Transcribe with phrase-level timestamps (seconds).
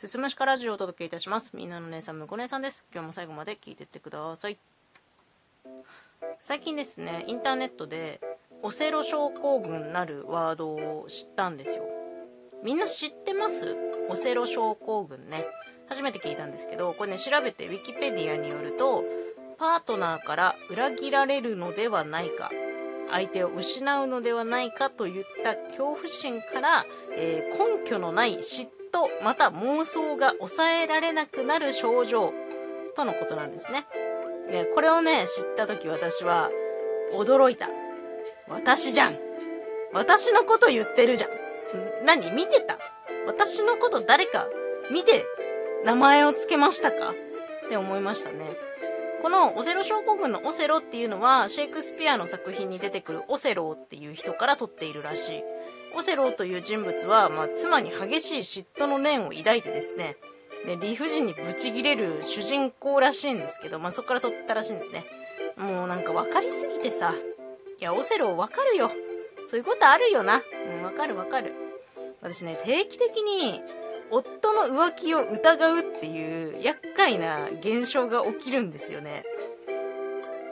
[0.00, 1.54] すすむしかラジオをお届けいたします。
[1.54, 2.86] みんなの姉さんむこ姉さんです。
[2.90, 4.56] 今日も最後まで聞いてってください。
[6.40, 8.18] 最近ですねインターネットで
[8.62, 11.84] オセロ症候群なるワードを知ったんですよ。
[12.64, 13.76] みんな知ってます？
[14.08, 15.44] オセロ症候群ね。
[15.90, 19.04] 初めて聞いたんですけどこれね調べてウィキペディアによると
[19.58, 22.50] パートナーから裏切られるのではないか
[23.10, 26.86] 相手を失うのではないかといった恐怖心から、
[27.18, 32.32] えー、根拠のない嫉とまた妄想が抑えられなくなる症状
[32.96, 33.86] とのことなんですね。
[34.50, 36.50] でこれをね知った時私は
[37.14, 37.68] 驚いた。
[38.48, 39.18] 私じゃん。
[39.92, 41.30] 私のこと言ってるじゃん。
[42.04, 42.30] 何？
[42.32, 42.78] 見てた？
[43.26, 44.46] 私のこと誰か
[44.90, 45.24] 見て
[45.84, 47.10] 名前を付けましたか？
[47.66, 48.44] って思いましたね。
[49.22, 55.42] このオセロ症候群のオセロっていうのはシェイクスピアの作品に出てくるオセロっていう人から取っているらしい。
[55.94, 60.16] オセロという人物は、まあ、妻に激しい嫉妬の念を抱いてですね、
[60.64, 65.04] で理不尽にブチギレる主人公らしいんですけど、まあ、そこから取ったらしいんですね。
[65.56, 67.14] もうなんか分かりすぎてさ、
[67.78, 68.90] いや、オセロ分かるよ。
[69.48, 70.36] そういうことあるよな。
[70.36, 71.52] うん、分かる分かる。
[72.22, 73.60] 私ね、定期的に
[74.10, 79.24] 夫の浮気を疑うっていう厄介な現象が起きるんですよね。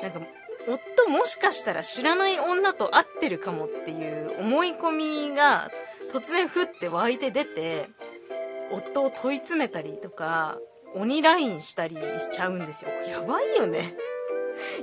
[0.02, 0.20] なんか、
[0.68, 5.70] 夫もしかしたら知らない女と会ってるかもっていう思い込みが
[6.12, 7.88] 突然ふって湧いて出て、
[8.70, 10.58] 夫を問い詰めたりとか、
[10.94, 12.90] 鬼ラインしたりしちゃうんですよ。
[13.08, 13.96] やばいよね。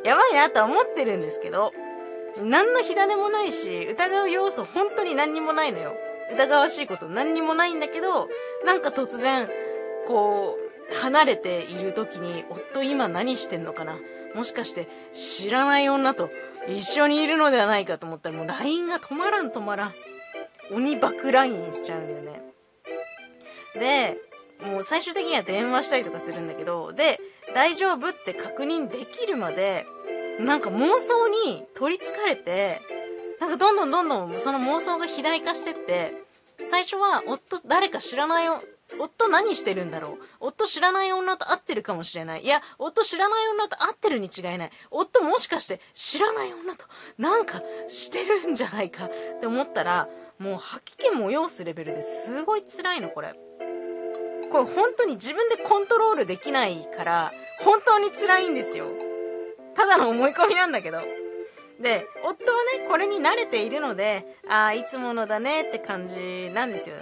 [0.04, 1.74] やばいなとは思ってるんですけど、
[2.44, 5.96] 何の火種もないし、疑う要素本当に何にもないのよ。
[6.32, 8.30] 疑わしいこと何にもないんだけど、
[8.66, 9.50] なんか突然、
[10.08, 10.58] こ
[10.92, 13.98] う、離れている時に、夫今何してんのかな？
[14.34, 16.30] もしかして知らない女と
[16.68, 19.94] 一緒にいるのではないかと思ったらもう LINE が止まらん止まらん。
[20.72, 22.42] 鬼爆 LINE しちゃうんだよね。
[23.76, 24.18] で、
[24.68, 27.20] もう最終的には電話したりとかするんだけど、で、
[27.54, 29.86] 大丈夫って確認できるまで、
[30.40, 32.82] なんか妄想に取りつかれて、
[33.46, 36.14] なんかどんどんどんどんその妄想が肥大化してって、
[36.66, 38.64] 最初は夫誰か知らないよ、
[39.00, 42.44] 夫何してるんだろう夫知らない女と会ってるかもしれない。
[42.44, 44.72] いや、夫知らない女と会ってるに違いない。
[44.90, 46.88] 夫もしかして知らない女と
[47.20, 53.36] なんかしてるんじゃないかって思ったら、もう吐き気も要すレベルですごい辛いの、これ。
[54.52, 58.88] これ本当に自分でコントロールできないから、本当に辛いんですよ。
[59.76, 61.00] ただの思い込みなんだけど。
[61.80, 66.96] で、夫はね、これに慣れているので、ああ、いつものだねって感じなんですよ。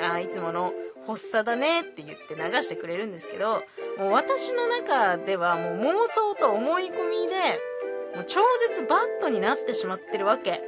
[0.00, 0.72] ああ、いつもの
[1.06, 3.62] 発作だねって言って流してくれるんですけど、
[3.98, 7.34] もう私の中ではもう妄想と思い込みで、
[8.14, 10.62] もう超絶バットになってしまってるわけ。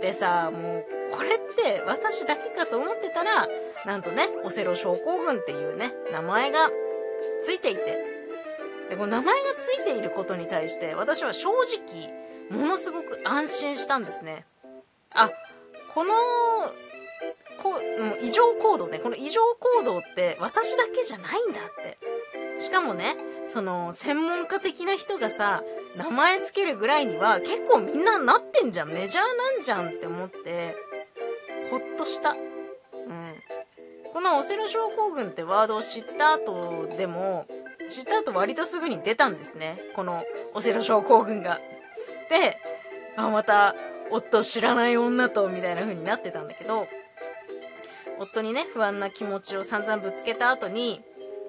[0.00, 3.46] でさ、もうこれって私だけかと思ってたら、
[3.86, 6.70] なんとね、オセロ症候群っていうね、名前が
[7.42, 8.04] ついていて、
[8.88, 12.12] で、この名前がついていることに対して私は正直、
[12.50, 14.44] ものすごく安心したんですね。
[15.12, 15.30] あ、
[15.94, 16.12] この、
[17.62, 19.40] こう、異常行動ね、この異常
[19.78, 21.98] 行動って私だけじゃないんだって。
[22.60, 23.16] しかもね、
[23.46, 25.62] その、専門家的な人がさ、
[25.96, 30.76] 名前つけるぐらいには結構みんななってんじゃん、メジャーなんじゃんって思って、
[31.70, 32.30] ほっとした。
[32.30, 33.34] うん。
[34.12, 37.46] このオセロ症候群ってワードを知った後でも、
[37.88, 39.80] 知った後割とすぐに出たんですね。
[39.94, 40.24] この
[40.54, 41.60] オセロ症候群が。
[42.30, 42.58] で、
[43.16, 43.74] あ、また、
[44.10, 46.88] 夫知らない女と、みたいな風になってたんだけど、
[48.18, 51.02] 夫にね、不安な気持ちを散々ぶつけた後に、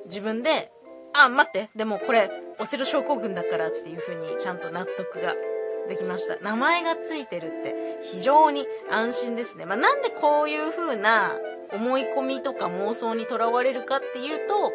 [0.06, 0.72] 自分で、
[1.14, 5.34] あ、待って、でもこれ、オセロ症候群だからっていう風にちゃんと納得が
[5.90, 6.38] できました。
[6.38, 9.66] 名前がついてるって非常に安心ですね。
[9.66, 11.32] まあ、なんでこういう風な
[11.74, 14.72] 思い込みとか妄想にとらわれるかっていうと、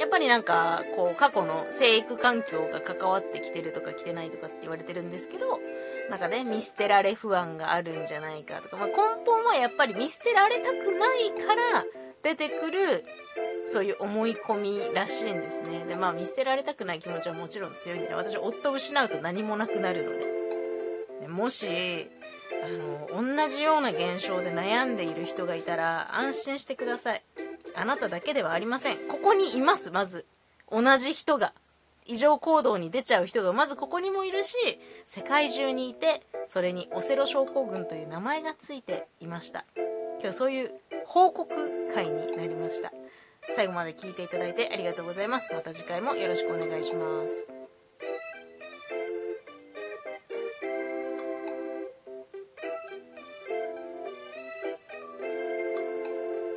[0.00, 5.60] やっぱりなんか、こう、過去の生育環境が関わってきてるとか来てないとかって言われてるんですけど、
[6.08, 8.94] なんかね、見捨てられ不安があるんじゃないかとか、まあ、根
[9.26, 11.84] 本はやっぱり見捨てられたくないから
[12.22, 13.04] 出てくる、
[13.66, 15.84] そういう思い込みらしいんですね。
[15.86, 20.26] で、まあ見捨てられたくない気持ちはもちろん強いんでね、私夫を失うと何もなくなるので。
[21.20, 22.10] でもし、
[22.64, 27.22] あの、同じような現象で悩んでいる人がいたら安心してください。
[27.74, 28.98] あなただけではありません。
[29.08, 30.26] ここにいます、まず。
[30.70, 31.52] 同じ人が。
[32.06, 34.56] 異常行動に出ちゃう人がまずここにもいるし、
[35.06, 39.64] 世界中にいて、それにオセロ症候群という名前がついていました。
[39.76, 40.72] 今日はそういう
[41.06, 41.54] 報告
[41.94, 42.92] 会になりました。
[43.52, 45.52] 最後まで聞いていただいてありがとうございます。
[45.52, 47.59] また次回もよろしくお願いします。